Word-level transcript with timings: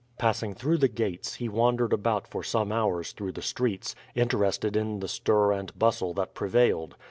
Passing 0.17 0.55
through 0.55 0.79
the 0.79 0.87
gates, 0.87 1.35
he 1.35 1.47
wandered 1.47 1.93
about 1.93 2.25
for 2.27 2.41
some 2.41 2.71
hours 2.71 3.11
through 3.11 3.33
the 3.33 3.41
streets, 3.43 3.93
interested 4.15 4.75
in 4.75 4.99
the 4.99 5.07
stir 5.07 5.51
and 5.51 5.77
bustle 5.77 6.15
that 6.15 6.33
prevailed. 6.33 6.95